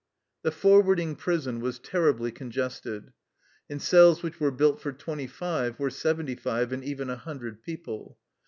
[0.41, 3.13] The forwarding prison was terribly congested.
[3.69, 7.61] In cells which were built for twenty five were seventy five and even a hundred
[7.61, 8.17] people.